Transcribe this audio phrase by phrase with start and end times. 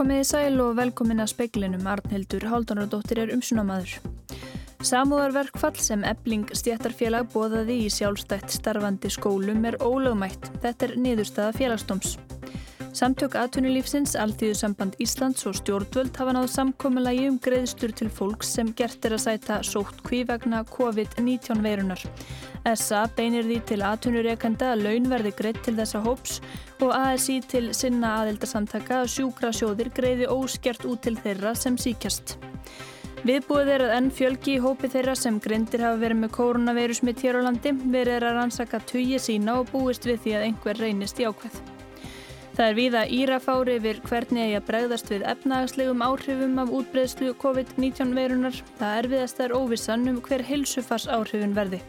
[0.00, 3.98] Komiði sæl og velkomin að speiklinum Arnhildur Haldunardóttir er umsunamaður.
[4.80, 10.54] Samúðarverkfall sem ebling stjættarfélag bóðaði í sjálfstætt starfandi skólum er ólögmætt.
[10.64, 12.16] Þetta er niðurstaða félagstóms.
[12.90, 19.06] Samtök aðtunulífsins, Alþýðusamband Íslands og stjórnvöld hafa náðu samkommulagi um greiðstur til fólks sem gert
[19.06, 22.02] er að sæta sótt kví vegna COVID-19 veirunar.
[22.74, 26.40] SA beinir því til aðtunureikanda að laun verði greitt til þessa hóps
[26.82, 32.40] og ASI til sinna aðildarsamtaka að sjúkra sjóðir greiði óskert út til þeirra sem síkjast.
[33.22, 37.38] Viðbúið er að enn fjölgi í hópi þeirra sem grindir hafa verið með koronavirusmitt hér
[37.38, 41.22] á landi verið er að rannsaka tugi sína og búist við því að einhver reynist
[41.22, 41.60] í ákveð.
[42.60, 48.12] Það er víða írafári yfir hvernig eigi að bregðast við efnagaslegum áhrifum af útbreyðslu COVID-19
[48.18, 48.58] veirunar.
[48.76, 51.80] Það erfiðast er óvissan um hver heilsufars áhrifun verði.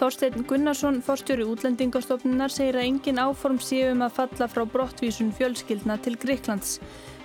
[0.00, 6.18] Þorstein Gunnarsson, forstjóri útlendingastofnunar, segir að engin áform séum að falla frá brottvísun fjölskyldna til
[6.18, 6.80] Greiklands.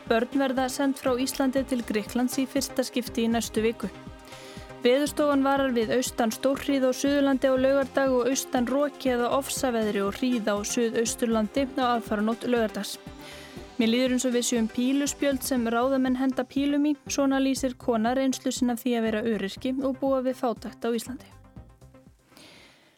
[0.05, 3.89] Börn verða sendt frá Íslandi til Greiklands í fyrsta skipti í næstu viku.
[4.83, 10.17] Veðurstofan varar við austan stórhríð á Suðurlandi á laugardag og austan róki eða ofsaveðri og
[10.17, 12.97] hríð á Suðausturlandi á aðfaranótt laugardags.
[13.79, 18.19] Mér líður eins og við séum píluspjöld sem ráðamenn henda pílum í, svona lýsir konar
[18.19, 21.31] einslusin af því að vera öryrki og búa við fátækt á Íslandi.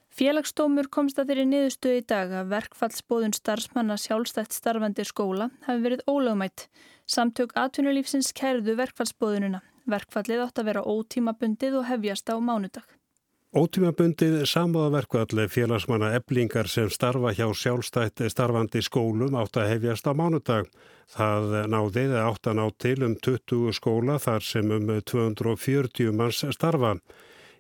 [0.09, 6.03] Félagsdómur komst að þeirri niðurstöðu í dag að verkfallsbóðun starfsmanna sjálfstætt starfandi skóla hafi verið
[6.09, 6.66] ólögmætt.
[7.06, 9.61] Samtök atvinnulífsins kærðu verkfallsbóðununa.
[9.86, 12.86] Verkfallið átt að vera ótímabundið og hefjast á mánudag.
[13.55, 20.67] Ótímabundið samúðaverkvalli félagsmanna eblingar sem starfa hjá sjálfstætt starfandi skólum átt að hefjast á mánudag.
[21.13, 26.97] Það náðið átt að ná til um 20 skóla þar sem um 240 manns starfa.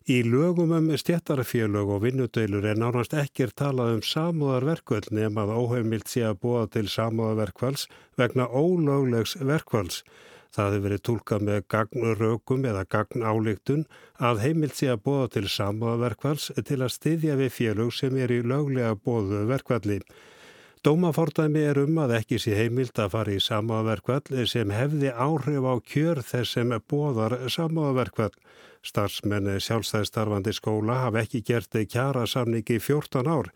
[0.05, 6.11] Í lögum um stjættarfélög og vinnudeilur er nánast ekkir talað um samúðarverkvöld nefn að óheimilt
[6.11, 7.87] sé að búa til samúðarverkvals
[8.19, 10.03] vegna ólöglegs verkvals.
[10.55, 13.81] Það hefur verið tólkað með gagnrökum eða gagnálíktun
[14.23, 18.39] að heimilt sé að búa til samúðarverkvals til að styðja við félög sem er í
[18.39, 19.99] löglega bóðu verkvalli.
[20.85, 25.73] Dómafordæmi er um að ekki sé heimilt að fara í samúðarverkvall sem hefði áhrif á
[25.81, 28.35] kjör þess sem bóðar samúðarverkvall.
[28.85, 33.49] Starfsmenn sjálfstæðistarfandi skóla hafa ekki gert kjara samningi í 14 ár.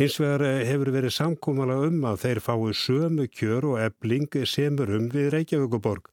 [0.00, 5.10] Hins vegar hefur verið samkómala um að þeir fái sömu kjör og ebling semur um
[5.12, 6.08] við Reykjavíkuborg.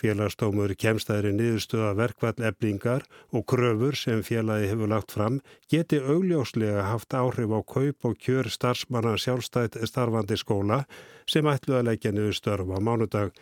[0.00, 7.14] Félagstómur kemstæðri niðurstöða verkvall eblingar og kröfur sem félagi hefur lagt fram geti augljóslega haft
[7.14, 10.84] áhrif á kaup og kjör starfsmanna sjálfstætt starfandi skóla
[11.26, 13.34] sem ætlu að leggja niður störf á mánudag.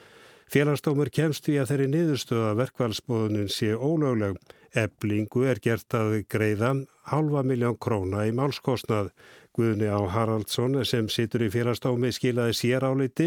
[0.50, 4.34] Félagstómur kemst því að þeirri niðurstöða verkvallsbóðunin sé ólögleg.
[4.74, 6.72] Eblingu er gert að greiða
[7.10, 9.12] halva miljón króna í málskostnað.
[9.60, 13.26] Guðni á Haraldsson sem situr í félastámi skilaði sér áliti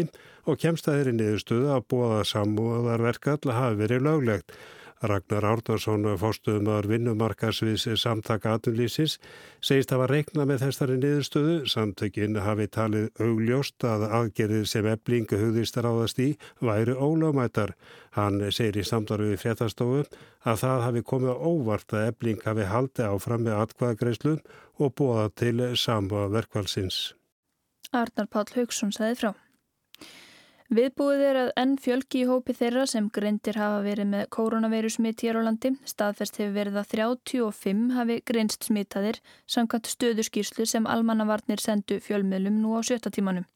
[0.50, 4.56] og kemst að þeirri niðurstöðu að bóða samúðarverkall hafi verið löglegt.
[5.04, 9.18] Ragnar Árnarsson, fórstuðumar vinnumarkarsviðs samtaka atunlýsins,
[9.60, 11.56] segist að var reikna með þessari niðurstöðu.
[11.70, 16.30] Samtökinn hafi talið augljóst að aðgerðir sem eblingu hugðist ráðast í
[16.64, 17.76] væri ólögmættar.
[18.16, 20.04] Hann segir í samdarfi við fréttastofu
[20.48, 24.38] að það hafi komið óvart að ebling hafi haldið áfram með atkvaðagreislu
[24.78, 27.14] og bóða til samba verkvalsins.
[27.92, 29.32] Arnar Pál Haugsson sagði frá.
[30.74, 35.36] Viðbúið er að enn fjölgi í hópi þeirra sem greindir hafa verið með koronavirusmitt hér
[35.38, 35.70] á landi.
[35.86, 39.20] Staðfest hefur verið að 35 hafi greinst smittaðir
[39.54, 43.46] samkvæmt stöðuskýrslu sem almannavarnir sendu fjölmiðlum nú á sjötta tímanum.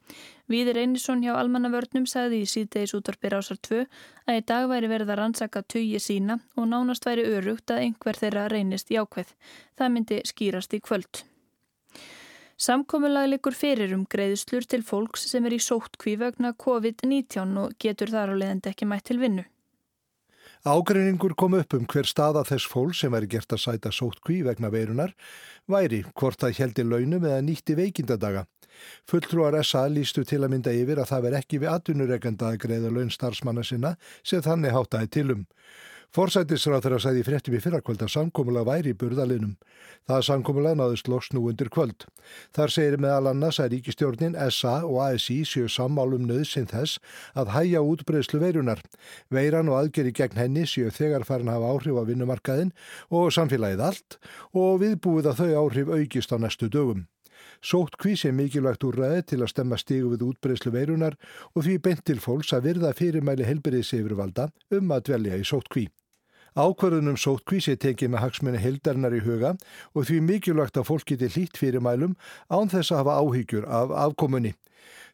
[0.47, 3.81] Víðir Einarsson hjá almannavörnum sagði í síðdeis útvarpir ásar 2
[4.29, 8.21] að í dag væri verið að rannsaka tugi sína og nánast væri örugt að einhver
[8.21, 9.35] þeirra reynist í ákveð.
[9.75, 11.25] Það myndi skýrast í kvöld.
[12.59, 18.11] Samkominlag likur fyrir um greiðslur til fólks sem er í sóttkví vegna COVID-19 og getur
[18.11, 19.45] þar á leiðandi ekki mætt til vinnu.
[20.67, 24.73] Ágreiningur kom upp um hver staða þess fólk sem væri gert að sæta sóttkví vegna
[24.75, 25.15] veirunar
[25.71, 28.43] væri hvort það heldi launum eða nýtti veikindadaga.
[29.07, 32.91] Fulltrúar SA lístu til að mynda yfir að það veri ekki við atvinnureikanda að greiða
[32.91, 33.95] laun starfsmanna sinna
[34.27, 35.47] sem þannig hátaði tilum.
[36.17, 39.51] Forsættisráð þeirra sæði fréttum í fyrrakvöld að samkómulega væri í burðalinum.
[40.09, 42.07] Það samkómulega náðist loks nú undir kvöld.
[42.57, 46.97] Þar segir meðal annars að ríkistjórnin, SA og ASI séu sammálum nöðsinn þess
[47.37, 48.81] að hæja útbreyslu veirunar.
[49.29, 52.73] Veiran og aðgeri gegn henni séu þegar farin hafa áhrif á vinnumarkaðin
[53.13, 54.19] og samfélagið allt
[54.57, 57.05] og viðbúið að þau áhrif aukist á næstu dögum.
[57.71, 61.19] Sótt kvís er mikilvægt úr ræði til að stemma stígu við útbreyslu veirunar
[61.55, 65.71] og því beint til fólks að virða fyrirmæli helberiðs yfirvalda um að dvelja í sótt
[66.57, 69.57] Ákvarðunum sótkvísi tekið með hagsmunni hildarinnar í huga
[69.95, 72.17] og því mikilvægt að fólk geti hlýtt fyrir mælum
[72.49, 74.55] án þess að hafa áhyggjur af afkomunni.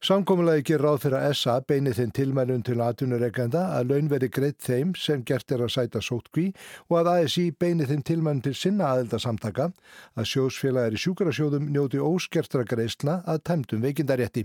[0.04, 4.90] Samkominlega ger ráð að SA beinir þeim tilmælun til aðtunureikanda að laun veri greitt þeim
[5.00, 6.50] sem gert er að sæta sótkví
[6.90, 9.70] og að ASI beinir þeim tilmælun til sinna aðeldasamtaka
[10.18, 14.44] að sjósfélagar í sjúkarasjóðum njóti óskertra greiðsla að tæmtum veikindarétti.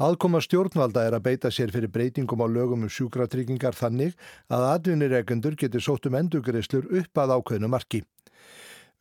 [0.00, 4.14] Aðkoma stjórnvalda er að beita sér fyrir breytingum á lögum um sjúkratryggingar þannig
[4.48, 8.00] að atvinniregendur getur sótt um endugreislur upp að ákveðnu marki.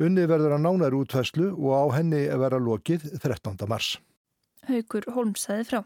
[0.03, 3.55] Unni verður að nánar útfæslu og á henni vera lokið 13.
[3.71, 3.93] mars.
[4.67, 5.79] Haugur Holmsæði frá.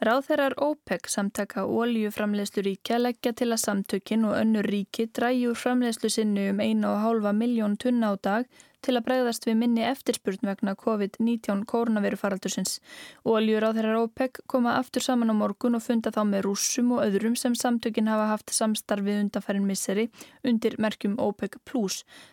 [0.00, 6.48] Ráðherrar OPEC samtaka oljuframlegslu ríkja leggja til að samtökin og önnur ríki dræjur framlegslu sinni
[6.54, 8.48] um 1,5 miljón tunna á dag
[8.84, 12.78] til að bregðast við minni eftirspurn vegna COVID-19 koronavirufaraldursins.
[13.24, 17.04] Oljur á þeirra OPEC koma aftur saman á morgun og funda þá með rússum og
[17.06, 20.08] öðrum sem samtökin hafa haft samstarfið undanfærin misseri
[20.44, 21.60] undir merkjum OPEC+.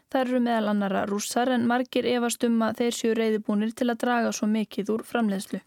[0.07, 4.05] Það eru meðal annara rússar en margir efast um að þeir séu reyðibúnir til að
[4.05, 5.63] draga svo mikið úr framlegslu.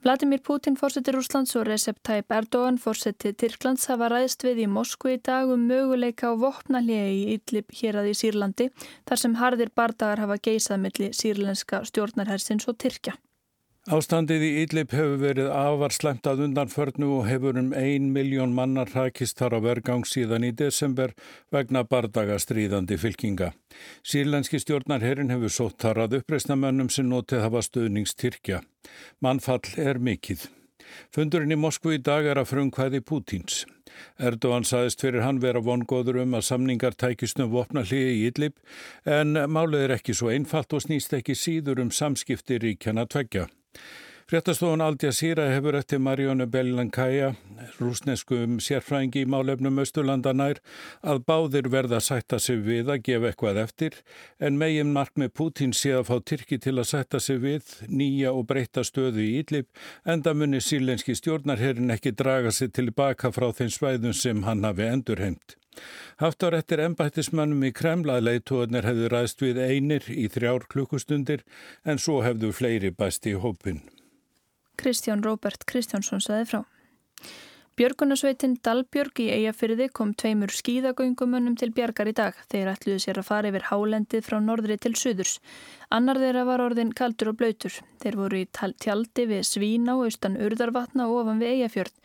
[0.00, 5.12] Vladimir Putin fórsetir Úslands og Recep Tayyip Erdogan fórsetið Tyrklands hafa ræðst við í Moskvu
[5.12, 9.74] í dag um möguleika á vopnalegi í Idlib hér að í Sýrlandi þar sem harðir
[9.76, 13.18] bardagar hafa geisað milli sýrlenska stjórnarhersins og Tyrkja.
[13.88, 18.90] Ástandið í Ídlip hefur verið afar slemt að undanförnu og hefur um ein miljón mannar
[18.92, 21.14] hrakist þar á vergang síðan í desember
[21.48, 23.54] vegna bardaga stríðandi fylkinga.
[24.04, 28.58] Sýrlenski stjórnarherin hefur sótt þar að uppreisnamönnum sem notið hafa stöðningstyrkja.
[29.24, 30.42] Mannfall er mikill.
[31.08, 33.62] Fundurinn í Moskvu í dag er að frumkvæði Pútins.
[34.20, 38.60] Erdogan saðist fyrir hann vera vongóður um að samningar tækistum vopna hliði í Ídlip
[39.08, 43.48] en málið er ekki svo einfalt og snýst ekki síður um samskipti ríkjana tveggja.
[44.30, 47.32] Fréttastofun Al Jazeera hefur eftir Marjónu Bellankaja,
[47.80, 50.60] rúsneskum sérfræðingi í málefnum Östurlandanær,
[51.02, 53.98] að báðir verða að sætta sig við að gefa eitthvað eftir,
[54.38, 58.30] en megin mark með Putin sé að fá Tyrki til að sætta sig við nýja
[58.30, 59.66] og breyta stöðu í Ídlip,
[60.06, 65.59] enda munir sílenski stjórnarherrin ekki draga sig tilbaka frá þeim svæðum sem hann hafi endurheimt.
[66.20, 71.44] Haft á réttir ennbættismannum í Kremla leitóðnir hefðu ræðst við einir í þrjár klukkustundir
[71.84, 73.80] en svo hefðu fleiri bæst í hópin.
[74.80, 76.60] Kristján Róbert Kristjánsson saði frá.
[77.80, 82.36] Björgunarsveitin Dalbjörg í Eyjafyrði kom tveimur skíðagöngumönnum til bjargar í dag.
[82.52, 85.38] Þeir ætluðu sér að fara yfir hálendið frá norðri til suðurs.
[85.88, 87.78] Annar þeirra var orðin kaldur og blöytur.
[88.04, 91.96] Þeir voru í tjaldi við Svíná, austan Urðarvatna og ofan við Eyjafjörð.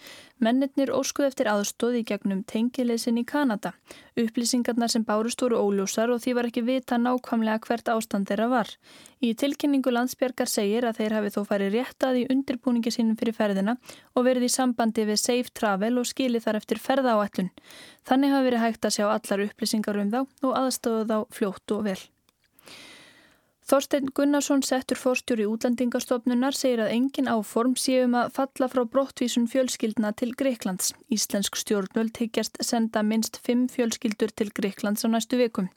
[0.47, 3.75] Mennirnir óskuð eftir aðstóð í gegnum tengileysin í Kanada.
[4.15, 8.71] Upplýsingarnar sem bárust voru óljósar og því var ekki vita nákvæmlega hvert ástand þeirra var.
[9.19, 13.75] Í tilkynningu landsbjörgar segir að þeir hafi þó farið réttað í undirbúningi sínum fyrir ferðina
[14.15, 17.51] og verið í sambandi við Safe Travel og skili þar eftir ferðaáallun.
[18.07, 21.87] Þannig hafi verið hægt að sjá allar upplýsingar um þá og aðstóðu þá fljótt og
[21.91, 22.01] vel.
[23.65, 30.11] Þorstein Gunnarsson settur fórstjóri útlendingastofnunar segir að engin áform séum að falla frá brottvísun fjölskyldna
[30.21, 30.91] til Greiklands.
[31.09, 35.71] Íslensk stjórnvöld higgjast senda minst fimm fjölskyldur til Greiklands á næstu vikum.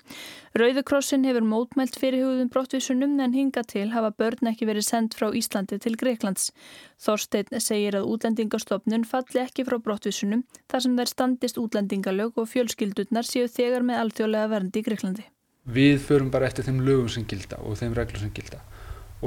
[0.61, 5.81] Rauðukrossin hefur mótmælt fyrirhugðum brottvísunum en hinga til hafa börn ekki verið sendt frá Íslandi
[5.81, 6.53] til Greiklands.
[7.01, 13.25] Þorstein segir að útlendingastofnun falli ekki frá brottvísunum þar sem þær standist útlendingalög og fjölskyldurnar
[13.25, 15.31] séu þegar með alþjóðlega verndi í Greiklandi
[15.69, 18.61] við förum bara eftir þeim lögum sem gilda og þeim reglum sem gilda.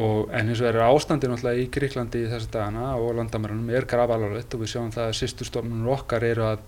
[0.02, 3.88] Og en eins og er ástandi náttúrulega í Gríklandi í þessu dagana og landamærunum er
[3.92, 6.62] grafalarlegt og við sjáum það að sýstustofnunum okkar eru að,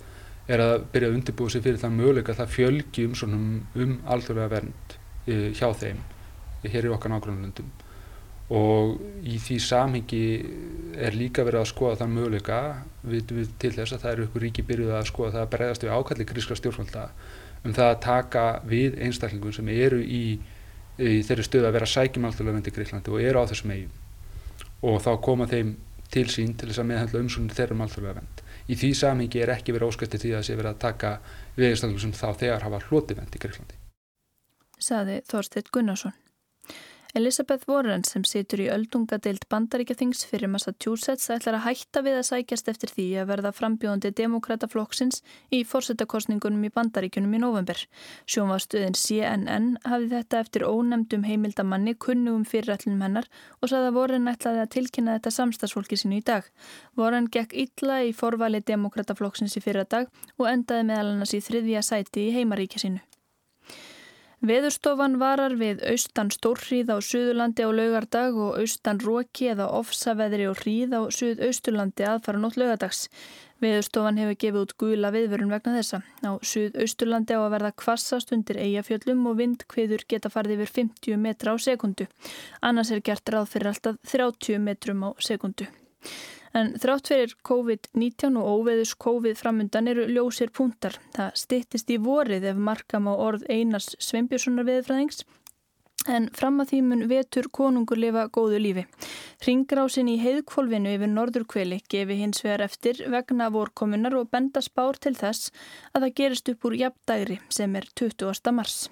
[0.51, 3.46] er að byrja að undirbúa sig fyrir það möguleika að það fjölgi um,
[3.86, 6.03] um alþjóðlega vernd uh, hjá þeim
[6.68, 7.72] hér í okkar nágrunlundum
[8.53, 10.25] og í því samhengi
[11.00, 12.60] er líka verið að skoða það möguleika
[13.01, 15.86] við, við til þess að það eru ykkur ríki byrjuð að skoða það að bregðast
[15.86, 17.06] við ákalli gríska stjórnvalda
[17.63, 20.24] um það að taka við einstaklingum sem eru í,
[21.00, 24.00] í þeirri stöðu að vera sækjum alþjóðlega vendi í Greiklandi og eru á þessum eigum
[24.84, 25.75] og þá koma þeim
[26.13, 28.41] til sín til þess að meðhandla umsóknir þeirra um alþjóðlega vend.
[28.70, 31.13] Í því samhengi er ekki verið óskætti því að sé verið að taka
[31.55, 33.79] við einstaklingum sem þá þegar hafa hloti vend í Greiklandi.
[34.84, 36.15] Saði Þorstedt Gunnarsson.
[37.15, 42.72] Elizabeth Warren sem situr í öldungadeild bandaríkjathings fyrir Massachusetts ætlar að hætta við að sækjast
[42.72, 45.22] eftir því að verða frambjóðandi demokrataflokksins
[45.53, 47.77] í fórsetakostningunum í bandaríkunum í november.
[48.25, 53.29] Sjónvastuðin CNN hafi þetta eftir ónemdum heimildamanni kunnugum fyrirætlunum hennar
[53.62, 56.50] og saði að Warren ætlaði að tilkynna þetta samstagsfólki sinu í dag.
[56.98, 61.86] Warren gekk illa í forvali demokrataflokksins í fyrra dag og endaði meðal annars í þriðja
[61.93, 63.05] sæti í heimaríkja sinu.
[64.43, 70.57] Veðurstofan varar við austan stórhríð á Suðurlandi á laugardag og austan róki eða ofsaveðri og
[70.59, 73.05] hríð á Suðausturlandi aðfara nótt laugadags.
[73.63, 76.01] Viðurstofan hefur gefið út gula viðvörun vegna þessa.
[76.27, 81.55] Á Suðausturlandi á að verða kvassast undir eigafjöllum og vindkviður geta farið yfir 50 metra
[81.55, 82.12] á sekundu.
[82.59, 85.71] Annars er gert ráð fyrir alltaf 30 metrum á sekundu.
[86.53, 91.00] En þrátt fyrir COVID-19 og óveðus COVID framundan eru ljósir púntar.
[91.15, 95.24] Það stittist í vorið ef markam á orð Einars Sveinbjörnssonar viðfræðings
[96.10, 98.86] en fram að því mun vetur konungur lifa góðu lífi.
[99.45, 105.15] Ringrásin í heiðkvolvinu yfir norðurkveli gefi hins vegar eftir vegna vorkomunar og benda spár til
[105.19, 105.53] þess
[105.93, 108.51] að það gerist upp úr jafndægri sem er 20.
[108.51, 108.89] mars.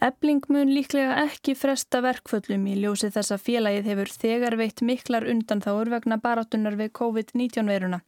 [0.00, 5.26] Ebling mun líklega ekki fresta verkföllum í ljósi þess að félagið hefur þegar veitt miklar
[5.28, 7.98] undanþáur vegna barátunar við COVID-19 veiruna.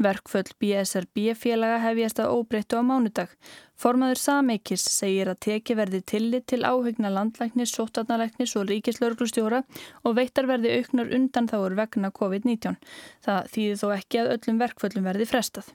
[0.00, 3.36] Verkföll BSRB félaga hefjast að óbreyttu á mánudag.
[3.76, 9.60] Formaður Sameikis segir að teki verði tillit til áhugna landlæknis, sótarnalæknis og ríkislauglustjóra
[10.08, 12.80] og veittar verði auknar undanþáur vegna COVID-19.
[13.28, 15.68] Það þýðir þó ekki að öllum verkföllum verði frestað.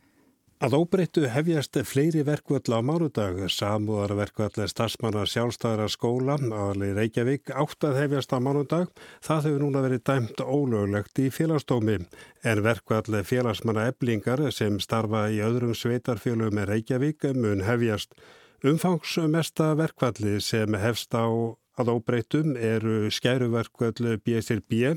[0.57, 7.99] Að óbreyttu hefjast fleiri verkvöld á mánudag, samúðarverkvöld stafsmannar sjálfstæðara skóla, aðalegi Reykjavík, átt að
[8.01, 8.89] hefjast á mánudag.
[9.21, 11.99] Það hefur núna verið dæmt ólöglegt í félagsdómi,
[12.41, 18.17] en verkvöld félagsmanna eblingar sem starfa í öðrum sveitarfélögum með Reykjavík mun hefjast.
[18.65, 21.29] Umfangsmesta verkvöldi sem hefst á
[21.77, 24.95] að óbreytum eru skæruverkvöld BSRB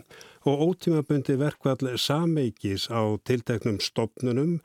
[0.49, 4.63] og ótímabundi verkvöld sameikis á tilteknum stopnunum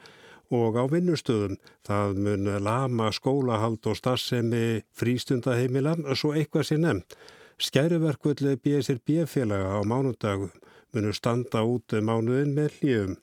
[0.51, 1.57] og á vinnustöðum.
[1.87, 7.17] Það mun lama skólahald og starfsemi frístundaheimila, svo eitthvað sé nefnt.
[7.57, 10.49] Skæruverkvöldi BSRB félaga á mánudag
[10.93, 13.15] munu standa út mánuðin með hljöfum.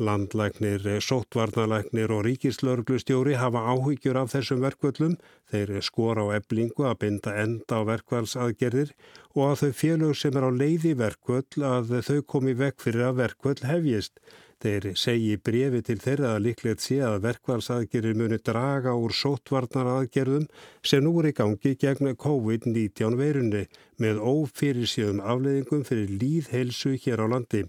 [0.00, 5.16] Landlæknir, sótvarnalæknir og ríkislörglustjóri hafa áhyggjur af þessum verkvöllum.
[5.52, 8.94] Þeir skora á eblingu að binda enda á verkvælsaðgerðir
[9.36, 13.20] og að þau félög sem er á leiði verkvöll að þau komi vekk fyrir að
[13.20, 14.16] verkvöll hefjist.
[14.60, 20.44] Þeir segi brefi til þeirra að líklegt sé að verkvælsaðgerir muni draga úr sótvarnaraðgerðum
[20.90, 23.62] sem nú er í gangi gegn COVID-19 veirunni
[24.04, 27.62] með ófyrirsjöðum afleðingum fyrir líðhelsu hér á landi.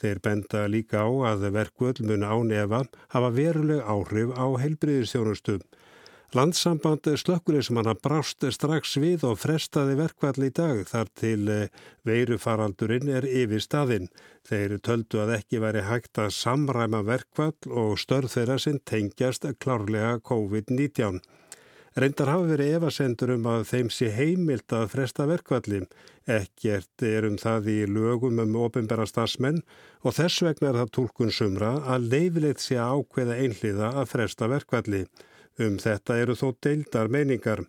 [0.00, 5.60] Þeir benda líka á að verkvöld muni ánefa hafa veruleg áhrif á heilbriðistjónustum.
[6.30, 11.72] Landsamband slökkulismanna brást strax við og frestaði verkvall í dag þar til eh,
[12.06, 14.06] veirufaraldurinn er yfir staðinn.
[14.46, 20.20] Þeir töldu að ekki væri hægt að samræma verkvall og störð þeirra sem tengjast klárlega
[20.30, 21.18] COVID-19.
[21.98, 25.80] Reyndar hafa verið evasendur um að þeim sé heimilt að fresta verkvalli.
[26.30, 29.64] Ekkert er um það í lögum um ofinbæra stafsmenn
[30.06, 35.02] og þess vegna er það tólkun sumra að leifilegt sé ákveða einhliða að fresta verkvalli.
[35.60, 37.66] Um þetta eru þó deildar meiningar.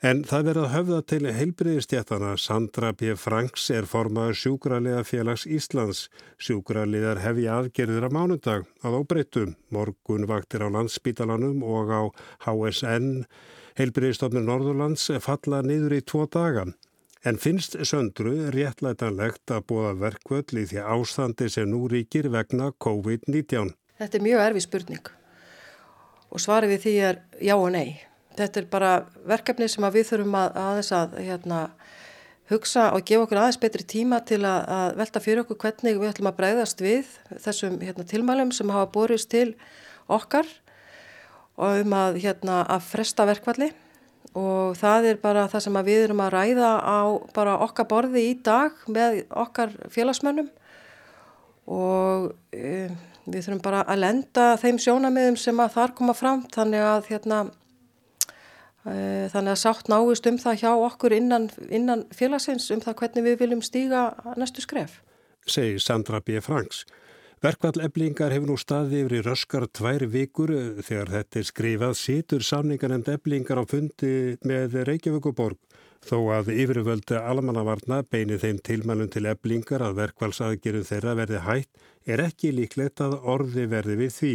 [0.00, 2.30] En það verða höfða til heilbriðistjættana.
[2.40, 3.12] Sandra P.
[3.20, 6.06] Franks er formaður sjúkraliða félags Íslands.
[6.40, 9.52] Sjúkraliðar hefi aðgerðir á mánudag að óbreytum.
[9.68, 12.02] Morgun vaktir á landsbítalanum og á
[12.46, 13.26] HSN
[13.76, 16.70] heilbriðistofnir Norðurlands falla niður í tvo daga.
[17.20, 23.74] En finnst söndru réttlætanlegt að búa verkvöld í því ástandi sem nú ríkir vegna COVID-19?
[24.00, 25.16] Þetta er mjög erfi spurning
[26.30, 28.00] og svarið við því er já og nei.
[28.38, 28.92] Þetta er bara
[29.28, 31.60] verkefni sem við þurfum að, aðeins að hérna,
[32.50, 36.10] hugsa og gefa okkur aðeins betri tíma til að, að velta fyrir okkur hvernig við
[36.10, 37.12] ætlum að breyðast við
[37.44, 39.52] þessum hérna, tilmælum sem hafa borist til
[40.10, 40.48] okkar
[41.60, 43.70] og um að, hérna, að fresta verkvalli
[44.38, 47.00] og það er bara það sem við erum að ræða á
[47.34, 50.50] bara okkar borði í dag með okkar félagsmönnum
[51.70, 52.98] og um,
[53.32, 57.40] við þurfum bara að lenda þeim sjónamiðum sem að þar koma fram þannig að hérna
[58.84, 58.94] e,
[59.32, 63.38] þannig að sátt náist um það hjá okkur innan, innan félagsins um það hvernig við
[63.44, 64.08] viljum stíga
[64.40, 65.00] næstu skref.
[65.46, 66.40] Segir Sandra B.
[66.44, 66.84] Franks.
[67.40, 70.50] Verkvall eblingar hefur nú staði yfir í röskar tvær vikur
[70.84, 75.56] þegar þetta er skrifað situr samningar en eblingar á fundi með Reykjavíkuborg
[76.06, 82.24] þó að yfirvöldu almannavarna beini þeim tilmælum til eblingar að verkvallsaðgerðum þeirra verði hætt er
[82.24, 84.34] ekki líklegt að orði verði við því.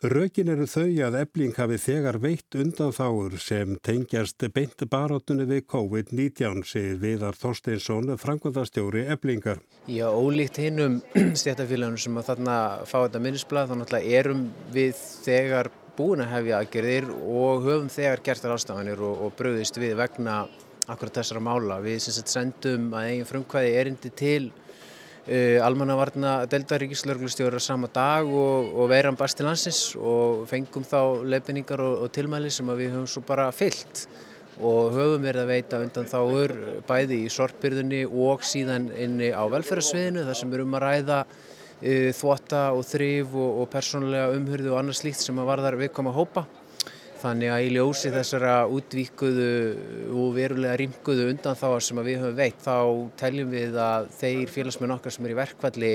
[0.00, 5.66] Rökin eru þau að ebling hafi þegar veitt undan þáur sem tengjast beint barátunni við
[5.68, 9.60] COVID-19, segir Viðar Þorsteinsson, frangvöldastjóri eblingar.
[9.84, 12.56] Já, ólíkt hinnum stjættafélagunum sem að þarna
[12.88, 15.68] fá þetta minnisblad, þá náttúrulega erum við þegar
[16.00, 20.46] búin að hefja aðgerðir og höfum þegar gert þar ástafanir og, og bröðist við vegna
[20.90, 21.78] akkurat þessara mála.
[21.84, 24.42] Við sendum að eigin frumkvæði erindi til
[25.28, 31.82] Uh, almannavarna deltaríkislörglustjóra sama dag og, og veiran barst til landsins og fengum þá leifinningar
[31.84, 34.06] og, og tilmæli sem við höfum svo bara fyllt
[34.56, 36.54] og höfum verið að veita undan þáur
[36.88, 42.10] bæði í sortbyrðunni og síðan inni á velferðarsviðinu þar sem er um að ræða uh,
[42.22, 46.48] þvota og þrýf og, og persónulega umhyrðu og annað slíkt sem að varðar viðkoma hópa.
[47.20, 49.50] Þannig að í ljósi þessara útvíkuðu
[50.16, 52.76] og verulega rýmkuðu undan þá sem við höfum veitt þá
[53.20, 55.92] teljum við að þeir félagsmenn okkar sem er í verkvalli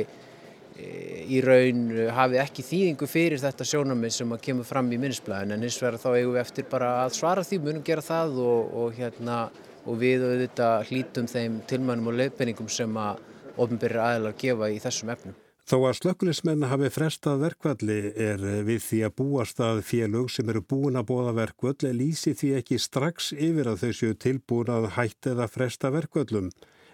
[0.76, 5.64] í raun hafi ekki þýðingu fyrir þetta sjónamið sem að kemur fram í minnisblæðin en
[5.64, 8.92] hins vegar þá eigum við eftir bara að svara því, munum gera það og, og,
[9.00, 9.40] hérna,
[9.86, 13.24] og við auðvitað hlítum þeim tilmænum og leifbenningum sem að
[13.56, 15.45] ofnbyrjir aðlar gefa í þessum efnum.
[15.66, 20.62] Þó að slökkulismenn hafi frestað verkvalli er við því að búast að félög sem eru
[20.62, 25.32] búin að bóða verkvall lýsi því ekki strax yfir að þau séu tilbúin að hætti
[25.34, 26.52] eða fresta verkvallum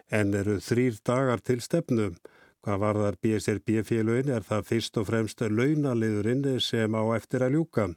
[0.07, 2.15] en eru þrýr dagar til stefnum.
[2.63, 7.89] Hvað varðar BSRB-félögin er það fyrst og fremst launaliðurinn sem á eftir að ljúka.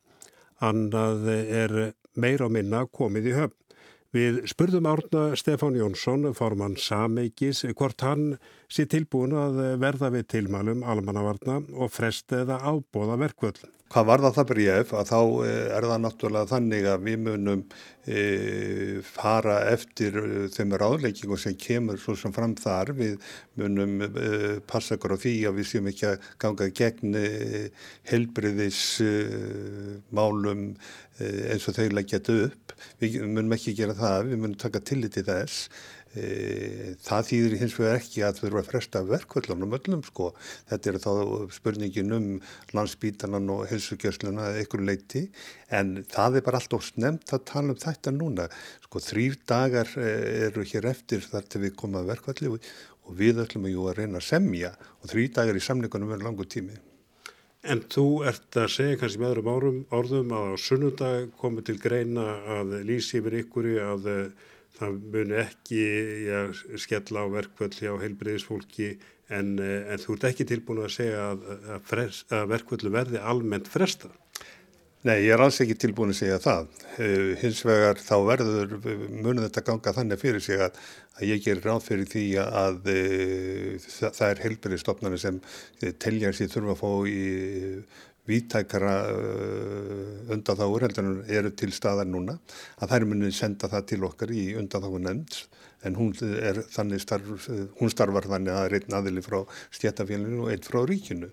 [0.58, 1.76] Annað er
[2.18, 3.63] meir og minna komið í höfn.
[4.14, 8.36] Við spurðum árna Stefán Jónsson, formann Sameikis, hvort hann
[8.70, 13.64] sé tilbúin að verða við tilmælum almannavarna og frest eða ábóða verkvöld.
[13.94, 17.60] Hvað var það það bregð að þá eh, er það náttúrulega þannig að við munum
[18.06, 18.22] e,
[19.06, 22.90] fara eftir eh, þeim ráðleikingum sem kemur svo sem fram þar.
[22.98, 23.18] Við
[23.60, 24.32] munum e,
[24.66, 27.28] passa okkur á því að við séum ekki að ganga gegn e,
[28.10, 28.82] helbriðis
[30.14, 30.70] málum
[31.20, 32.63] eins og þau leggjast upp.
[33.02, 35.68] Við munum ekki gera það, við munum taka tillit í þess.
[36.14, 40.28] E, það þýðir hins vegar ekki að þurfa að fresta verkvöldunum öllum sko.
[40.70, 41.10] Þetta er þá
[41.56, 42.28] spurningin um
[42.76, 45.24] landsbítanan og helsugjörsluna eða einhver leiti
[45.74, 48.48] en það er bara allt og snemt að tala um þetta núna.
[48.86, 50.08] Sko þrýr dagar e,
[50.48, 54.22] eru hér eftir þar til við komum að verkvöldi og við ætlum að, að reyna
[54.22, 56.78] að semja og þrýr dagar í samningunum verður langu tími.
[57.64, 61.78] En þú ert að segja kannski með öðrum árum, orðum að á sunnundag komið til
[61.80, 62.26] greina
[62.58, 64.10] að lýsi yfir ykkur að
[64.74, 65.82] það muni ekki
[66.26, 66.42] ja,
[66.80, 68.90] skella á verkvöld hjá heilbreyðisfólki
[69.32, 73.70] en, eh, en þú ert ekki tilbúin að segja að, að, að verkvöldu verði almennt
[73.70, 74.10] fresta.
[75.04, 76.68] Nei, ég er alls ekki tilbúin að segja það.
[76.96, 78.70] Uh, hins vegar þá verður
[79.12, 80.78] munið þetta ganga þannig fyrir sig að,
[81.18, 85.40] að ég gerir ráð fyrir því að uh, það, það er heilbreyðistofnarnir sem
[86.00, 87.20] teljar sér þurfa að fá í
[88.32, 92.38] vítækara uh, undanþáur heldur en eru til staðar núna
[92.80, 95.36] að þær munið senda það til okkar í undanþáu nefnd
[95.84, 101.28] en hún, starf, hún starfar þannig að einn aðili frá stjættafélaginu og einn frá ríkinu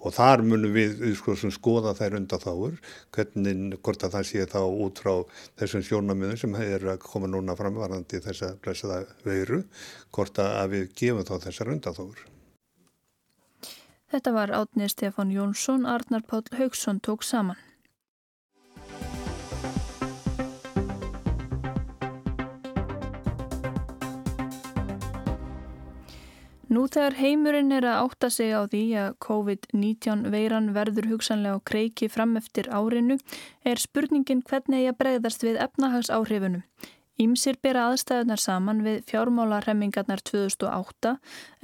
[0.00, 2.80] og þar munum við sko, skoða þær undanþáur
[3.14, 5.14] hvernig, hvort að það sé þá út frá
[5.60, 9.62] þessum sjónamöðum sem er að koma núna framvarandi þess að blessa það veiru
[10.10, 12.28] hvort að við gefum þá þessar undanþáur
[14.10, 17.58] Þetta var átnið Stefán Jónsson, Arnar Páll Haugsson tók saman.
[26.70, 31.66] Nú þegar heimurinn er að átta sig á því að COVID-19 veiran verður hugsanlega á
[31.66, 33.16] kreiki fram eftir árinu
[33.66, 36.62] er spurningin hvernig ég bregðast við efnahagsáhrifunum.
[37.20, 41.16] Ímsir bera aðstæðunar saman við fjármálaremmingarnar 2008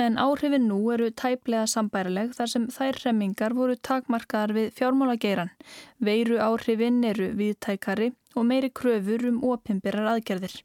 [0.02, 5.54] en áhrifin nú eru tæplega sambærileg þar sem þær remmingar voru takmarkaðar við fjármálageiran.
[6.02, 10.64] Veiru áhrifin eru viðtækari og meiri kröfur um opimberar aðgerðir.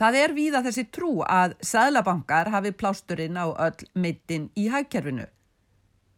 [0.00, 5.26] Það er víða þessi trú að Sælabankar hafi plásturinn á öll mittin í hægkerfinu.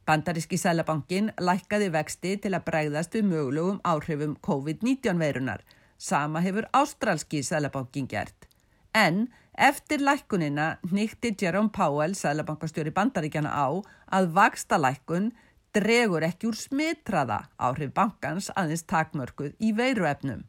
[0.06, 5.64] Bandaríski Sælabankin lækkaði vexti til að bregðast við mögulegum áhrifum COVID-19 veirunar
[6.02, 8.48] Sama hefur ástralski sælabankin gert.
[8.94, 13.66] En eftir lækkunina nýtti Jerome Powell, sælabankastjóri bandaríkjana á,
[14.10, 15.30] að vaksta lækkun
[15.74, 20.42] dregur ekki úr smitraða áhrif bankans aðeins takmörkuð í veiruefnum.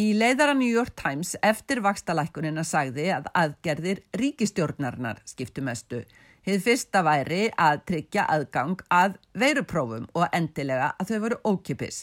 [0.00, 5.98] Í leiðara New York Times eftir vaksta lækkunina sagði að aðgerðir ríkistjórnarnar skiptu mestu.
[6.46, 11.98] Hið fyrsta væri að tryggja aðgang að veiruprófum og endilega að þau veru ókipis.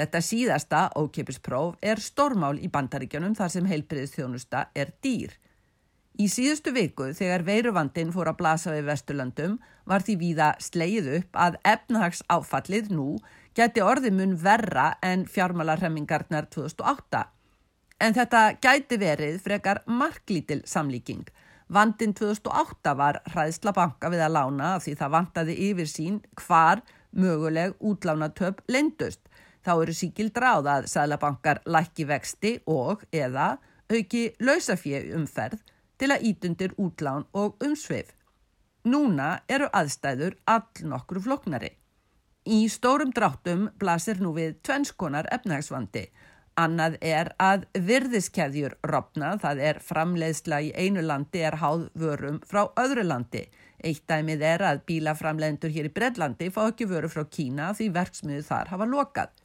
[0.00, 5.36] Þetta síðasta ókepispróf er stormál í bandaríkjanum þar sem heilbriðstjónusta er dýr.
[6.18, 11.38] Í síðustu viku þegar veiruvandin fór að blasa við Vesturlandum var því víða sleið upp
[11.38, 13.12] að efnahags áfallið nú
[13.56, 17.24] geti orði mun verra en fjármálarhemmingarnar 2008.
[18.00, 21.24] En þetta gæti verið frekar marklítil samlíking.
[21.68, 26.80] Vandin 2008 var hræðsla banka við að lána af því það vantaði yfir sín hvar
[27.12, 29.20] möguleg útlánatöp leindust.
[29.64, 33.58] Þá eru síkil dráð að sælabankar lækki vexti og eða
[33.92, 35.60] auki lausafjöu umferð
[35.98, 38.14] til að ítundir útlán og umsveif.
[38.88, 41.74] Núna eru aðstæður all nokkru floknari.
[42.48, 46.06] Í stórum dráttum blasir nú við tvennskonar efnagsvandi.
[46.56, 52.62] Annað er að virðiskeðjur rofna, það er framleiðsla í einu landi er háð vörum frá
[52.80, 53.42] öðru landi.
[53.84, 58.48] Eitt dæmið er að bílaframlegendur hér í Bredlandi fá ekki vöru frá Kína því verksmiðu
[58.48, 59.36] þar hafa lokað.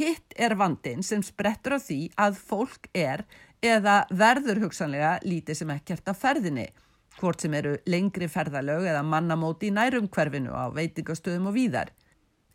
[0.00, 3.26] Hitt er vandin sem sprettur á því að fólk er
[3.60, 6.70] eða verður hugsanlega lítið sem ekkert á ferðinni,
[7.20, 11.92] hvort sem eru lengri ferðalög eða mannamóti í nærum hverfinu á veitingastöðum og víðar.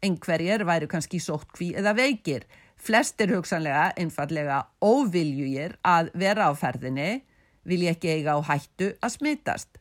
[0.04, 2.44] Engverjir væru kannski sóttkví eða veikir,
[2.84, 7.24] Flestir hugsanlega einfallega óviljugir að vera á ferðinni,
[7.64, 9.80] vilja ekki eiga á hættu að smitast.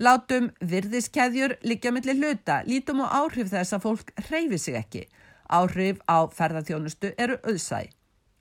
[0.00, 5.04] Látum virðiskeðjur líka millir hluta, lítum á áhrif þess að fólk hreyfi sig ekki.
[5.50, 7.90] Áhrif á ferðarþjónustu eru auðsæ.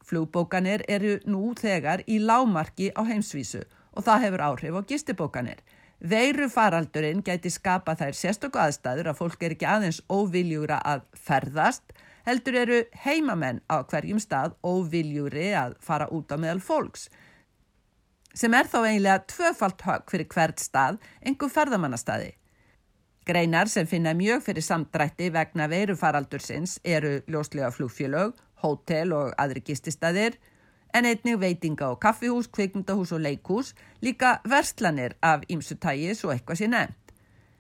[0.08, 3.66] Flugbókanir eru nú þegar í lámarki á heimsvísu
[3.98, 5.60] og það hefur áhrif á gistibókanir.
[5.97, 11.95] Veiru faraldurinn gæti skapa þær sérstöku aðstæður að fólk er ekki aðeins óviljugra að ferðast,
[12.27, 17.07] heldur eru heimamenn á hverjum stað óviljúri að fara út á meðal fólks
[18.38, 22.36] sem er þá eiginlega tvöfalt högg fyrir hvert stað, einhver ferðamannastadi.
[23.27, 30.38] Greinar sem finna mjög fyrir samdrætti vegna veirufaraldursins eru ljóslega flugfjölög, hótel og aðri gististaðir,
[30.97, 36.69] en einnig veitinga og kaffihús, kvikmyndahús og leikhús, líka verslanir af ímsutægi svo eitthvað sé
[36.71, 37.13] nefnt.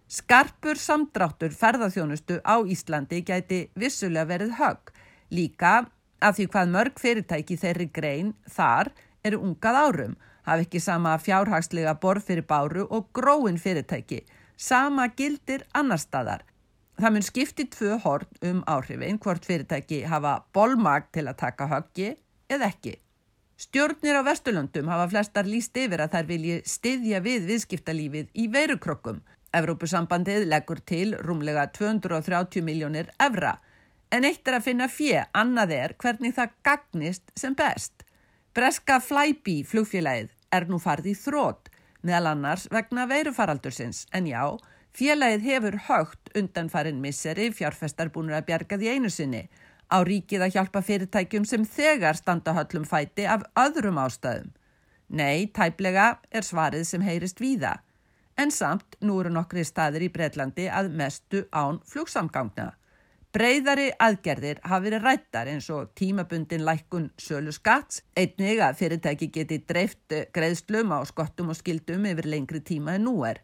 [0.07, 4.93] Skarpur samdráttur ferðarþjónustu á Íslandi gæti vissulega verið högg,
[5.29, 5.73] líka
[6.21, 8.93] af því hvað mörg fyrirtæki þeirri grein þar
[9.27, 10.13] eru ungað árum,
[10.47, 14.23] hafi ekki sama fjárhagslega borð fyrir báru og gróin fyrirtæki,
[14.55, 16.45] sama gildir annar staðar.
[16.97, 22.15] Það mun skipti tvö hort um áhrifin hvort fyrirtæki hafa bolmag til að taka höggi
[22.49, 22.95] eða ekki.
[23.57, 29.23] Stjórnir á Vesturlundum hafa flestar líst yfir að þær vilji styðja við viðskiptalífið í veirukrokkum
[29.57, 33.55] Evrópusambandið leggur til rúmlega 230 miljónir evra.
[34.13, 38.05] En eitt er að finna fjö, annað er hvernig það gagnist sem best.
[38.53, 41.71] Breska Flyby flugfélagið er nú farið í þrótt
[42.05, 44.05] meðal annars vegna veirufaraldursins.
[44.13, 44.43] En já,
[44.93, 49.47] félagið hefur högt undan farin misseri fjárfestar búinur að bjarga því einu sinni
[49.91, 54.53] á ríkið að hjálpa fyrirtækjum sem þegar standa höllum fæti af öðrum ástæðum.
[55.07, 57.77] Nei, tæplega er svarið sem heyrist víða
[58.37, 62.73] en samt nú eru nokkri staðir í Breitlandi að mestu án flugsamgangna.
[63.33, 69.59] Breiðari aðgerðir hafi verið rættar eins og tímabundin lækkun sölu skatts, einnig að fyrirtæki geti
[69.67, 73.41] dreift greiðslum á skottum og skildum yfir lengri tíma en nú er.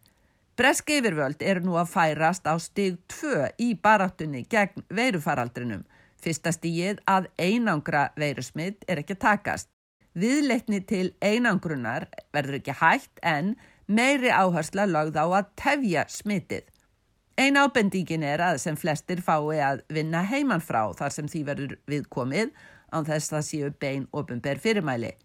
[0.58, 5.84] Breski yfirvöld eru nú að færast á stig 2 í baráttunni gegn veirufaraldrinum.
[6.24, 9.68] Fyrsta stíið að einangra veirusmitt er ekki takast.
[10.16, 12.06] Viðleitni til einangrunar
[12.36, 13.56] verður ekki hægt en
[13.88, 16.70] meiri áhersla lögð á að tefja smitið.
[17.36, 21.76] Ein ábendingin er að sem flestir fái að vinna heimann frá þar sem því verður
[21.90, 22.54] viðkomið
[22.94, 25.16] án þess að séu bein ofinber fyrirmæli.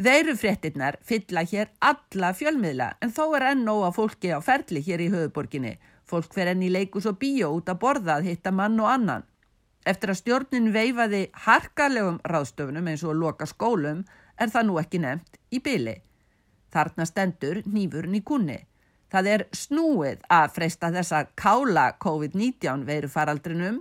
[0.00, 5.12] Veirufréttinnar fylla hér alla fjölmiðla en þó er enn nóga fólki á ferli hér í
[5.12, 5.76] höfuborginni.
[6.08, 9.24] Fólk fer enn í leikus og bíó út að borða að hitta mann og annan.
[9.86, 14.02] Eftir að stjórnin veifaði harkalegum ráðstöfunum eins og loka skólum
[14.34, 15.94] er það nú ekki nefnt í byli.
[16.74, 18.58] Þarna stendur nýfurinn í kunni.
[19.12, 23.78] Það er snúið að freysta þessa kála COVID-19 veru faraldrinum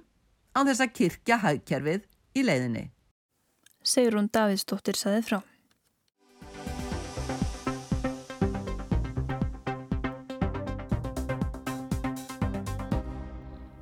[0.54, 2.06] á þessa kirkja hagkerfið
[2.38, 2.86] í leiðinni.
[3.82, 5.40] Segrún Davidsdóttir saði frá.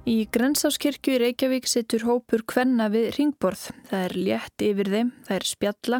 [0.04, 3.70] Í Grensáskirkju í Reykjavík sittur hópur kvenna við ringborð.
[3.88, 6.00] Það er létt yfir þeim, það er spjalla.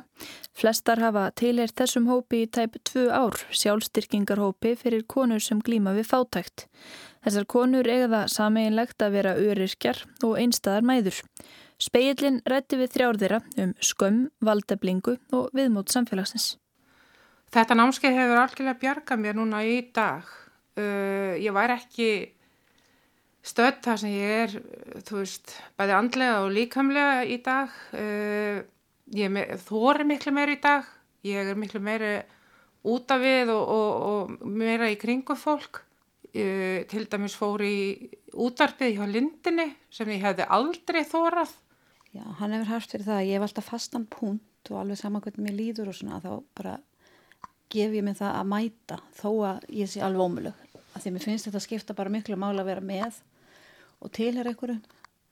[0.60, 6.10] Flestar hafa tilhert þessum hópi í tæp tvö ár, sjálfstyrkingarhópi fyrir konur sem glýma við
[6.12, 6.66] fátækt.
[7.24, 11.24] Þessar konur eiga það sameinlegt að vera öryrkjar og einstæðar mæður.
[11.80, 16.58] Speillin rætti við þrjárðira um skömm, valdablingu og viðmót samfélagsins.
[17.56, 20.28] Þetta námskeið hefur algjörlega bjargað mér núna í dag.
[20.76, 22.14] Uh, ég væri ekki
[23.44, 24.54] stödd þar sem ég er,
[25.04, 27.74] þú veist, bæði andlega og líkamlega í dag.
[27.92, 28.62] Uh,
[29.14, 30.88] ég þóri miklu meira í dag,
[31.28, 32.22] ég er miklu meira
[32.88, 35.84] út af við og, og, og meira í kringu fólk.
[36.34, 37.76] Uh, til dæmis fór í
[38.34, 41.52] útarpið hjá Lindinni sem ég hefði aldrei þórað.
[42.14, 45.22] Já, hann hefur haft fyrir það að ég hef alltaf fastan punkt og alveg saman
[45.22, 46.74] hvernig mér líður og svona þá bara
[47.74, 50.66] gef ég mig það að mæta þó að ég sé alveg ómulug.
[50.94, 53.18] Því mér finnst þetta skipta bara miklu mála að vera með
[54.04, 54.80] og tilher einhverju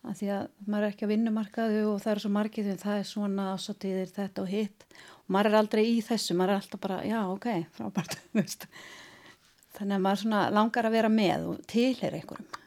[0.02, 3.00] að því að maður er ekki að vinnumarkaðu og það er svo margið því það
[3.00, 4.86] er svona ásáttíðir þetta og hitt.
[5.22, 8.18] Og maður er aldrei í þessu, maður er alltaf bara já ok, frábært
[9.76, 12.58] þannig að maður svona langar að vera með og tilher einhverjum.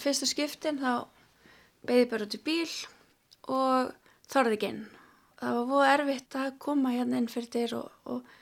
[0.00, 1.04] Fyrstu skiptin þá
[1.86, 2.70] beði bara út í bíl
[3.52, 3.92] og
[4.30, 4.82] þorði ekki inn.
[5.40, 8.32] Það var búið erfitt að koma hérna inn fyrir þér og, og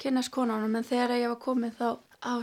[0.00, 1.88] kynast konanum en þegar ég var komið þá,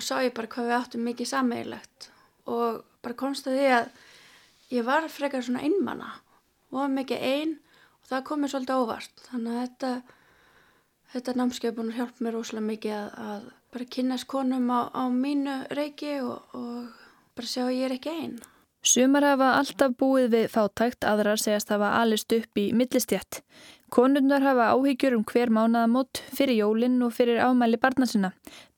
[0.02, 2.10] sá ég bara hvað við áttum mikið sameigilegt
[2.50, 3.88] og bara komst að því að
[4.74, 6.12] ég var frekar svona einmanna
[6.74, 7.58] og mikið einn
[8.02, 9.92] og það kom mér svolítið óvart þannig að þetta,
[11.14, 15.04] þetta námskeið búin að hjálpa mér óslega mikið að, að bara kynast konum á, á
[15.10, 16.90] mínu reiki og, og
[17.38, 18.36] bara sjá að ég er ekki einn.
[18.84, 23.40] Sumar hafa alltaf búið við fátækt, aðrar segast hafa alist upp í millistjætt.
[23.94, 28.32] Konurnar hafa áhyggjur um hver mánaðamót fyrir jólinn og fyrir ámæli barna sinna.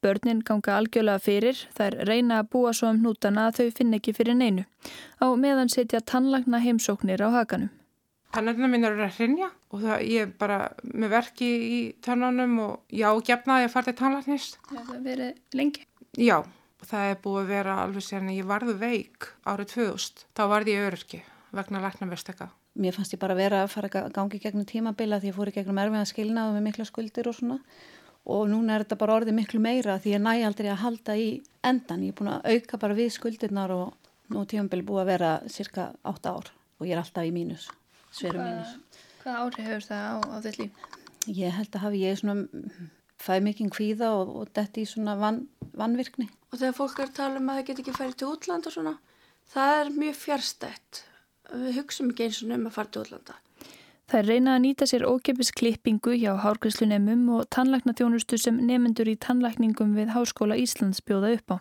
[0.04, 4.12] Börnin ganga algjörlega fyrir, þær reyna að búa svo um hnútana að þau finn ekki
[4.18, 4.66] fyrir neinu.
[5.24, 7.72] Á meðan setja tannlagna heimsóknir á hakanum.
[8.36, 13.08] Tannarna mín eru að hrinja og það ég bara með verki í tannanum og já,
[13.32, 14.50] gefnaði að fara til tannlagnis.
[14.68, 15.88] Það hefur verið lengi?
[16.20, 16.42] Já
[16.86, 20.86] það er búið að vera alveg sérna ég varðu veik árið 2000 þá varði ég
[20.90, 21.24] öryrki
[21.56, 25.36] vegna læknavesteka Mér fannst ég bara vera að fara að gangi gegnum tímabila því ég
[25.38, 27.60] fór í gegnum erfiðan skilnaðu með mikla skuldir og svona
[28.26, 31.30] og núna er þetta bara orðið miklu meira því ég næ aldrei að halda í
[31.64, 35.32] endan ég er búin að auka bara við skuldirnar og nú tímabili búið að vera
[35.52, 37.70] cirka 8 ár og ég er alltaf í mínus
[38.12, 38.76] sveru mínus
[39.22, 40.84] Hvað ári hefur það á, á þitt líf?
[41.26, 42.36] Ég held að hafi ég svona
[43.22, 45.40] fæ mikið kvíða og, og þetta í svona van,
[45.74, 48.70] vanvirkni og þegar fólk er að tala um að það get ekki færið til útland
[48.70, 48.94] og svona,
[49.52, 51.02] það er mjög fjärstætt.
[51.52, 53.38] Við hugsaum ekki eins og nefnum að fara til útlanda.
[54.06, 59.16] Það er reynað að nýta sér ókipis klippingu hjá hárgríslunemum og tannlæknaþjónustu sem nefnendur í
[59.18, 61.58] tannlækningum við Háskóla Íslands bjóða upp á.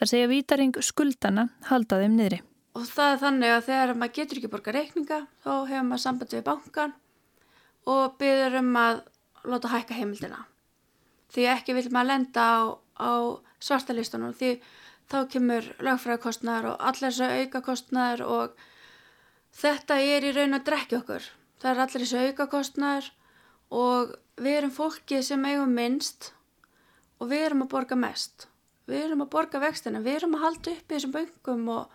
[0.00, 2.42] Það segja vítaring skuldana halda þeim niðri.
[2.74, 6.34] Og það er þannig að þegar maður getur ekki borga reikninga þá hefur maður samband
[6.34, 6.94] við bankan
[7.94, 9.02] og byrður um að
[9.54, 10.44] láta hækka heimildina.
[11.32, 12.60] Því ekki vil maður lenda á,
[13.00, 13.12] á
[13.62, 14.52] svartalistunum því
[15.08, 18.64] þá kemur lagfræðakostnaðar og allir þessu aukakostnaðar og
[19.54, 21.28] þetta er í raun að drekja okkur.
[21.62, 23.10] Það er allir þessu aukakostnaðar
[23.74, 26.32] og við erum fólkið sem eigum minnst
[27.20, 28.48] og við erum að borga mest.
[28.84, 31.94] Við erum að borga vextina, við erum að halda upp í þessum böngum og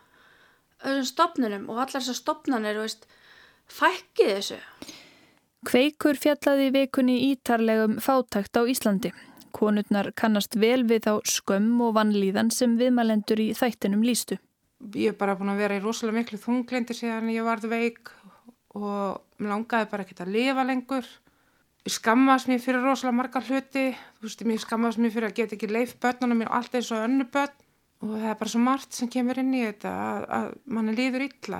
[0.81, 3.07] þessum stopnunum og allar þessar stopnanir og
[3.69, 4.59] fækkið þessu.
[5.69, 9.11] Kveikur fjallaði vikunni ítarlegum fátækt á Íslandi.
[9.53, 14.39] Konurnar kannast vel við á skömm og vannlíðan sem viðmælendur í þættinum lístu.
[14.79, 18.11] Ég er bara búin að vera í rosalega miklu þunglendi síðan ég varð veik
[18.77, 21.09] og mér langaði bara ekki að lifa lengur.
[21.87, 23.89] Ég skammast mér fyrir rosalega marga hluti.
[24.19, 27.03] Þú veist, ég skammast mér fyrir að geta ekki leif börnunum mér allt eins og
[27.03, 27.55] önnu börn
[27.99, 30.99] og það er bara svo margt sem kemur inn í þetta að, að mann er
[30.99, 31.59] líður illa.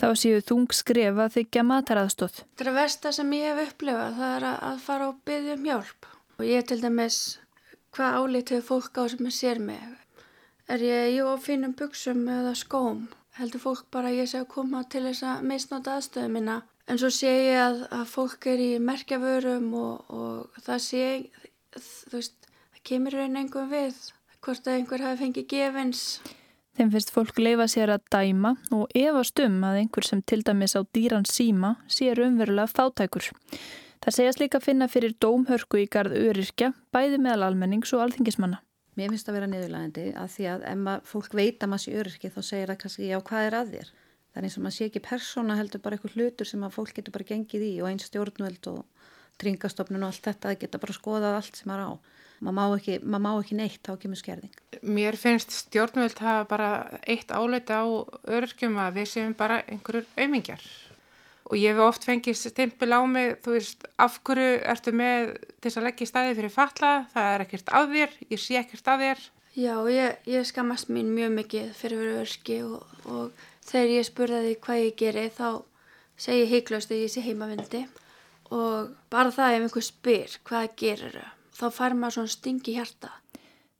[0.00, 2.40] Þá séu þung skrefa þykja mataraðstóð.
[2.40, 5.68] Þetta er að versta sem ég hef upplifað, það er að fara og byggja um
[5.68, 6.08] hjálp.
[6.40, 7.18] Og ég til dæmis,
[7.94, 9.84] hvað álítið fólk á sem sér mig?
[10.64, 13.08] Er ég í ofínum buksum eða skóm?
[13.36, 16.62] Heldur fólk bara að ég sé að koma til þess að misnáta aðstöðu mína?
[16.88, 21.04] En svo sé ég að, að fólk er í merkjavörum og, og það sé,
[21.76, 24.00] þú veist, það kemur raun einhver við.
[24.44, 26.02] Hvort að einhver hafi fengið gefins.
[26.74, 30.74] Þeim finnst fólk leifa sér að dæma og efast um að einhver sem til dæmis
[30.74, 33.30] á dýran síma sé umverulega fátækur.
[34.04, 38.60] Það segjast líka að finna fyrir dómhörku í garð öryrkja, bæði meðal almennings og alþingismanna.
[38.94, 41.84] Mér finnst það að vera niðurlægandi að því að ef maður, fólk veit að maður
[41.84, 43.88] sé öryrki þá segir það kannski já hvað er að þér.
[44.30, 46.92] Það er eins og maður sé ekki persóna heldur bara eitthvað hlutur sem að fólk
[46.94, 49.10] getur bara gengið í og einn stjórnvöld og
[49.42, 51.92] tringastofnun og allt þetta það geta bara skoðað allt sem maður á.
[52.44, 54.56] Maður má ekki, maður má ekki neitt, þá kemur skerðing.
[54.82, 56.70] Mér finnst stjórnvöld hafa bara
[57.02, 57.86] eitt áleita á
[58.30, 60.66] öryrkjum að við séum bara einhverjur auðmingjar
[61.44, 65.78] og ég hef oft fengið stimpil á mig, þú veist, af hverju ertu með þess
[65.80, 69.04] að leggja í staði fyrir fatla, það er ekkert að þér, ég sé ekkert að
[69.04, 69.24] þér.
[69.54, 74.56] Já, ég, ég skammast mín mjög mikið fyrir verið örski og, og þegar ég spurði
[74.64, 75.48] hvað ég geri þá
[76.18, 77.84] segi ég heiklaust að ég sé heimavindi
[78.54, 83.12] og bara það ef einhver spyr hvað gerir þau, þá fær maður svona stingi hjarta.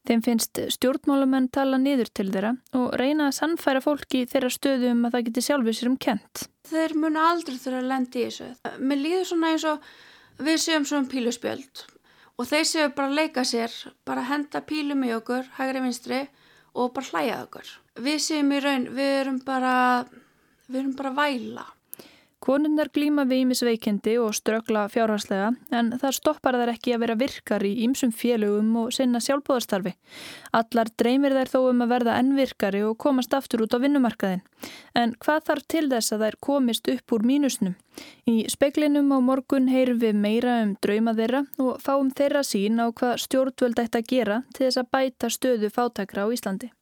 [0.05, 5.07] Þeim finnst stjórnmálumenn tala niður til þeirra og reyna að sannfæra fólki þeirra stöðu um
[5.09, 6.43] að það geti sjálfur sér um kent.
[6.69, 8.49] Þeir munu aldrei þurfa að lendi í þessu.
[8.85, 9.89] Mér líður svona eins og
[10.45, 11.85] við séum svona píluspjöld
[12.37, 13.73] og þeir séu bara að leika sér,
[14.05, 16.21] bara henda pílum í okkur, hægri vinstri
[16.75, 17.73] og bara hlæja okkur.
[18.05, 19.75] Við séum í raun, við erum bara,
[20.69, 21.67] við erum bara væla.
[22.45, 27.65] Konunnar glýma við ímisveikendi og strögla fjárhagslega en það stoppar þær ekki að vera virkar
[27.65, 29.95] í ýmsum félögum og sinna sjálfbóðarstarfi.
[30.53, 34.45] Allar dreymir þær þó um að verða ennvirkari og komast aftur út á vinnumarkaðin.
[34.93, 37.81] En hvað þarf til þess að þær komist upp úr mínusnum?
[38.29, 42.93] Í speklinum á morgun heyrum við meira um drauma þeirra og fáum þeirra sín á
[42.93, 46.75] hvað stjórnvöld ætti að gera til þess að bæta stöðu fátakra á Íslandi.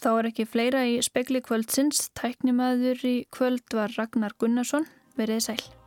[0.00, 2.06] Þá er ekki fleira í spekli kvöldsins.
[2.16, 4.88] Tæknimaður í kvöld var Ragnar Gunnarsson.
[5.20, 5.79] Verið sæl.